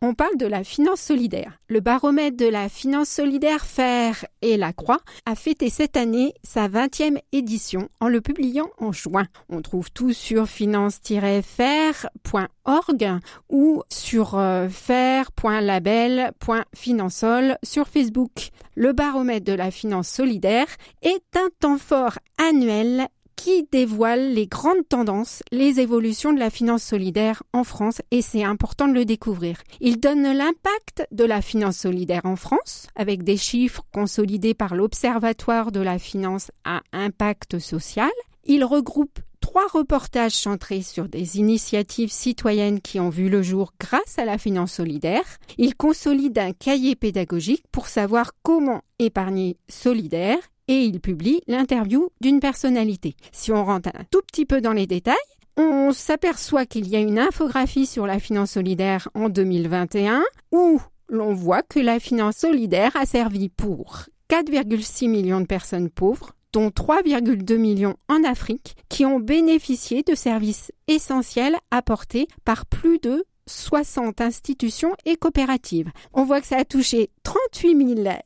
on 0.00 0.14
parle 0.14 0.36
de 0.36 0.46
la 0.46 0.62
finance 0.64 1.00
solidaire. 1.00 1.58
Le 1.68 1.80
baromètre 1.80 2.36
de 2.36 2.46
la 2.46 2.68
finance 2.68 3.08
solidaire 3.08 3.64
Faire 3.64 4.24
et 4.42 4.56
la 4.56 4.72
Croix 4.72 5.00
a 5.26 5.34
fêté 5.34 5.70
cette 5.70 5.96
année 5.96 6.34
sa 6.42 6.68
20e 6.68 7.18
édition 7.32 7.88
en 8.00 8.06
le 8.08 8.20
publiant 8.20 8.70
en 8.78 8.92
juin. 8.92 9.26
On 9.48 9.60
trouve 9.62 9.90
tout 9.90 10.12
sur 10.12 10.46
finance-faire.org 10.46 13.20
ou 13.48 13.82
sur 13.88 14.38
euh, 14.38 14.68
faire.label.finansol 14.68 17.56
sur 17.62 17.88
Facebook. 17.88 18.50
Le 18.74 18.92
baromètre 18.92 19.46
de 19.46 19.52
la 19.52 19.70
finance 19.70 20.08
solidaire 20.08 20.66
est 21.02 21.36
un 21.36 21.50
temps 21.60 21.78
fort 21.78 22.18
annuel 22.38 23.06
qui 23.38 23.68
dévoile 23.70 24.34
les 24.34 24.48
grandes 24.48 24.88
tendances, 24.88 25.44
les 25.52 25.78
évolutions 25.78 26.32
de 26.32 26.40
la 26.40 26.50
finance 26.50 26.82
solidaire 26.82 27.44
en 27.52 27.62
France 27.62 28.02
et 28.10 28.20
c'est 28.20 28.42
important 28.42 28.88
de 28.88 28.94
le 28.94 29.04
découvrir. 29.04 29.62
Il 29.80 30.00
donne 30.00 30.24
l'impact 30.24 31.06
de 31.12 31.24
la 31.24 31.40
finance 31.40 31.78
solidaire 31.78 32.24
en 32.24 32.34
France 32.34 32.88
avec 32.96 33.22
des 33.22 33.36
chiffres 33.36 33.84
consolidés 33.94 34.54
par 34.54 34.74
l'Observatoire 34.74 35.70
de 35.70 35.78
la 35.78 36.00
finance 36.00 36.50
à 36.64 36.80
impact 36.92 37.60
social. 37.60 38.10
Il 38.44 38.64
regroupe 38.64 39.20
trois 39.40 39.68
reportages 39.68 40.32
centrés 40.32 40.82
sur 40.82 41.08
des 41.08 41.38
initiatives 41.38 42.10
citoyennes 42.10 42.80
qui 42.80 42.98
ont 42.98 43.08
vu 43.08 43.28
le 43.28 43.42
jour 43.42 43.72
grâce 43.78 44.18
à 44.18 44.24
la 44.24 44.36
finance 44.36 44.72
solidaire. 44.72 45.38
Il 45.58 45.76
consolide 45.76 46.40
un 46.40 46.52
cahier 46.52 46.96
pédagogique 46.96 47.64
pour 47.70 47.86
savoir 47.86 48.32
comment 48.42 48.82
épargner 48.98 49.58
solidaire 49.68 50.40
et 50.68 50.84
il 50.84 51.00
publie 51.00 51.40
l'interview 51.46 52.10
d'une 52.20 52.40
personnalité. 52.40 53.16
Si 53.32 53.50
on 53.52 53.64
rentre 53.64 53.88
un 53.94 54.04
tout 54.10 54.22
petit 54.26 54.46
peu 54.46 54.60
dans 54.60 54.72
les 54.72 54.86
détails, 54.86 55.16
on 55.56 55.92
s'aperçoit 55.92 56.66
qu'il 56.66 56.88
y 56.88 56.96
a 56.96 57.00
une 57.00 57.18
infographie 57.18 57.86
sur 57.86 58.06
la 58.06 58.20
finance 58.20 58.52
solidaire 58.52 59.08
en 59.14 59.28
2021 59.28 60.22
où 60.52 60.80
l'on 61.08 61.34
voit 61.34 61.62
que 61.62 61.80
la 61.80 61.98
finance 61.98 62.36
solidaire 62.36 62.94
a 62.94 63.06
servi 63.06 63.48
pour 63.48 64.04
4,6 64.30 65.08
millions 65.08 65.40
de 65.40 65.46
personnes 65.46 65.90
pauvres, 65.90 66.32
dont 66.52 66.68
3,2 66.68 67.56
millions 67.56 67.96
en 68.08 68.22
Afrique, 68.24 68.76
qui 68.88 69.04
ont 69.04 69.18
bénéficié 69.18 70.02
de 70.02 70.14
services 70.14 70.70
essentiels 70.86 71.56
apportés 71.70 72.28
par 72.44 72.66
plus 72.66 72.98
de 72.98 73.24
60 73.48 74.20
institutions 74.20 74.94
et 75.04 75.16
coopératives. 75.16 75.90
On 76.12 76.24
voit 76.24 76.40
que 76.40 76.46
ça 76.46 76.58
a 76.58 76.64
touché 76.64 77.10
38 77.24 77.74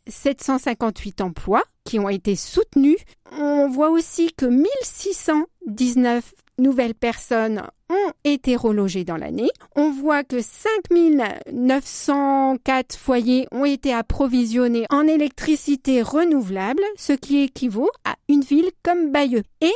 758 0.06 1.22
emplois 1.22 1.64
qui 1.84 1.98
ont 1.98 2.08
été 2.08 2.36
soutenus. 2.36 2.98
On 3.32 3.68
voit 3.68 3.90
aussi 3.90 4.32
que 4.32 4.46
1619 4.46 6.32
nouvelles 6.58 6.94
personnes 6.94 7.62
ont 7.90 8.12
été 8.24 8.56
relogées 8.56 9.04
dans 9.04 9.16
l'année. 9.16 9.50
On 9.76 9.90
voit 9.90 10.24
que 10.24 10.40
5904 10.40 12.96
foyers 12.96 13.46
ont 13.52 13.64
été 13.64 13.92
approvisionnés 13.92 14.86
en 14.90 15.06
électricité 15.06 16.02
renouvelable, 16.02 16.82
ce 16.96 17.12
qui 17.12 17.42
équivaut 17.42 17.90
à 18.04 18.16
une 18.28 18.42
ville 18.42 18.70
comme 18.82 19.10
Bayeux. 19.10 19.44
Et 19.60 19.72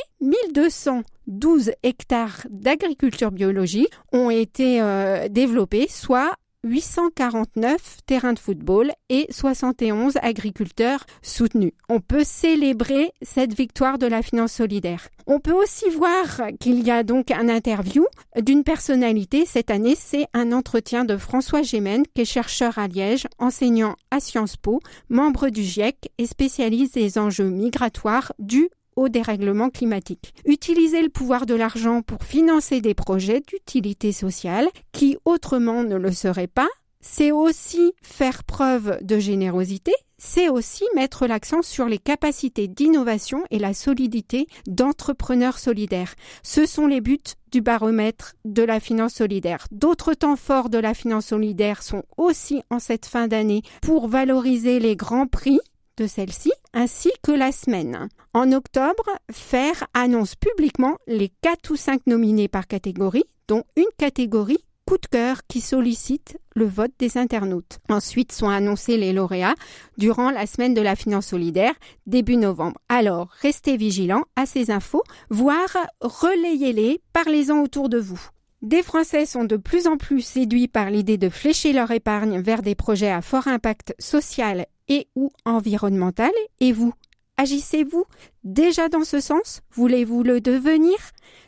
1212 1.26 1.72
hectares 1.82 2.46
d'agriculture 2.50 3.32
biologique 3.32 3.90
ont 4.12 4.30
été 4.30 4.80
euh, 4.80 5.28
développés, 5.28 5.86
soit 5.88 6.32
849 6.66 7.98
terrains 8.06 8.32
de 8.32 8.38
football 8.38 8.92
et 9.08 9.26
71 9.30 10.14
agriculteurs 10.20 11.06
soutenus. 11.22 11.72
On 11.88 12.00
peut 12.00 12.24
célébrer 12.24 13.12
cette 13.22 13.54
victoire 13.54 13.98
de 13.98 14.06
la 14.06 14.22
finance 14.22 14.52
solidaire. 14.52 15.08
On 15.26 15.40
peut 15.40 15.52
aussi 15.52 15.88
voir 15.90 16.42
qu'il 16.60 16.84
y 16.84 16.90
a 16.90 17.02
donc 17.02 17.30
un 17.30 17.48
interview 17.48 18.04
d'une 18.40 18.64
personnalité. 18.64 19.44
Cette 19.46 19.70
année, 19.70 19.96
c'est 19.96 20.26
un 20.34 20.52
entretien 20.52 21.04
de 21.04 21.16
François 21.16 21.62
Gémen, 21.62 22.04
qui 22.14 22.22
est 22.22 22.24
chercheur 22.24 22.78
à 22.78 22.88
Liège, 22.88 23.26
enseignant 23.38 23.96
à 24.10 24.20
Sciences 24.20 24.56
Po, 24.56 24.80
membre 25.08 25.48
du 25.48 25.62
GIEC 25.62 26.10
et 26.18 26.26
spécialiste 26.26 26.94
des 26.94 27.18
enjeux 27.18 27.50
migratoires 27.50 28.32
dus 28.38 28.70
au 28.96 29.08
dérèglement 29.08 29.70
climatique. 29.70 30.34
Utiliser 30.44 31.02
le 31.02 31.10
pouvoir 31.10 31.46
de 31.46 31.54
l'argent 31.54 32.02
pour 32.02 32.24
financer 32.24 32.80
des 32.80 32.94
projets 32.94 33.42
d'utilité 33.46 34.12
sociale 34.12 34.68
qui 34.92 35.16
autrement 35.24 35.84
ne 35.84 35.96
le 35.96 36.12
seraient 36.12 36.46
pas, 36.46 36.68
c'est 37.00 37.30
aussi 37.30 37.92
faire 38.02 38.42
preuve 38.42 38.98
de 39.02 39.18
générosité, 39.18 39.92
c'est 40.18 40.48
aussi 40.48 40.84
mettre 40.94 41.26
l'accent 41.26 41.62
sur 41.62 41.86
les 41.86 41.98
capacités 41.98 42.68
d'innovation 42.68 43.44
et 43.50 43.58
la 43.58 43.74
solidité 43.74 44.46
d'entrepreneurs 44.66 45.58
solidaires. 45.58 46.14
Ce 46.42 46.66
sont 46.66 46.86
les 46.86 47.00
buts 47.00 47.18
du 47.52 47.60
baromètre 47.60 48.34
de 48.44 48.62
la 48.62 48.80
finance 48.80 49.14
solidaire. 49.14 49.66
D'autres 49.70 50.14
temps 50.14 50.36
forts 50.36 50.68
de 50.68 50.78
la 50.78 50.94
finance 50.94 51.26
solidaire 51.26 51.82
sont 51.82 52.02
aussi 52.16 52.62
en 52.70 52.78
cette 52.78 53.06
fin 53.06 53.28
d'année 53.28 53.62
pour 53.82 54.08
valoriser 54.08 54.80
les 54.80 54.96
grands 54.96 55.26
prix 55.26 55.60
de 55.96 56.06
celle-ci, 56.06 56.52
ainsi 56.72 57.10
que 57.22 57.32
la 57.32 57.52
semaine. 57.52 58.08
En 58.34 58.52
octobre, 58.52 59.04
FAIR 59.30 59.86
annonce 59.94 60.34
publiquement 60.34 60.96
les 61.06 61.30
4 61.42 61.70
ou 61.70 61.76
5 61.76 62.06
nominés 62.06 62.48
par 62.48 62.66
catégorie, 62.66 63.24
dont 63.48 63.64
une 63.76 63.84
catégorie 63.96 64.64
coup 64.86 64.98
de 64.98 65.06
cœur 65.06 65.40
qui 65.48 65.60
sollicite 65.60 66.38
le 66.54 66.64
vote 66.64 66.92
des 66.98 67.18
internautes. 67.18 67.78
Ensuite 67.88 68.30
sont 68.30 68.48
annoncés 68.48 68.96
les 68.96 69.12
lauréats 69.12 69.56
durant 69.98 70.30
la 70.30 70.46
semaine 70.46 70.74
de 70.74 70.80
la 70.80 70.94
finance 70.94 71.26
solidaire 71.26 71.74
début 72.06 72.36
novembre. 72.36 72.78
Alors, 72.88 73.28
restez 73.40 73.76
vigilants 73.76 74.24
à 74.36 74.46
ces 74.46 74.70
infos, 74.70 75.02
voire 75.28 75.76
relayez-les, 76.00 77.00
parlez-en 77.12 77.62
autour 77.62 77.88
de 77.88 77.98
vous. 77.98 78.20
Des 78.62 78.82
Français 78.82 79.26
sont 79.26 79.44
de 79.44 79.56
plus 79.56 79.86
en 79.86 79.96
plus 79.96 80.20
séduits 80.20 80.68
par 80.68 80.90
l'idée 80.90 81.18
de 81.18 81.28
flécher 81.28 81.72
leur 81.72 81.90
épargne 81.90 82.40
vers 82.40 82.62
des 82.62 82.74
projets 82.74 83.10
à 83.10 83.22
fort 83.22 83.48
impact 83.48 83.94
social 83.98 84.66
et 84.88 85.08
ou 85.14 85.30
environnemental. 85.44 86.32
Et 86.60 86.72
vous, 86.72 86.92
agissez-vous 87.36 88.04
déjà 88.44 88.88
dans 88.88 89.04
ce 89.04 89.20
sens? 89.20 89.62
Voulez-vous 89.72 90.22
le 90.22 90.40
devenir? 90.40 90.96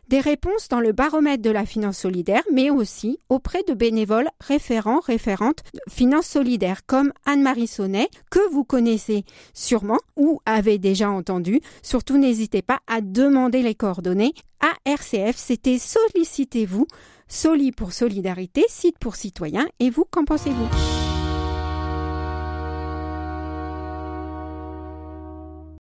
Des 0.08 0.20
réponses 0.20 0.68
dans 0.68 0.80
le 0.80 0.92
baromètre 0.92 1.42
de 1.42 1.50
la 1.50 1.66
finance 1.66 1.98
solidaire, 1.98 2.42
mais 2.50 2.70
aussi 2.70 3.18
auprès 3.28 3.62
de 3.68 3.74
bénévoles 3.74 4.30
référents, 4.40 5.00
référentes 5.00 5.62
finance 5.86 6.26
solidaire, 6.26 6.86
comme 6.86 7.12
Anne-Marie 7.26 7.66
Sonnet, 7.66 8.08
que 8.30 8.50
vous 8.50 8.64
connaissez 8.64 9.24
sûrement 9.52 9.98
ou 10.16 10.40
avez 10.46 10.78
déjà 10.78 11.10
entendu. 11.10 11.60
Surtout, 11.82 12.16
n'hésitez 12.16 12.62
pas 12.62 12.78
à 12.86 13.02
demander 13.02 13.60
les 13.60 13.74
coordonnées 13.74 14.32
à 14.60 14.72
RCF. 14.90 15.36
C'était 15.36 15.78
Sollicitez-vous, 15.78 16.86
Soli 17.28 17.70
pour 17.70 17.92
solidarité, 17.92 18.64
site 18.68 18.98
pour 18.98 19.14
citoyens. 19.14 19.68
Et 19.78 19.90
vous, 19.90 20.06
qu'en 20.10 20.24
pensez-vous? 20.24 20.97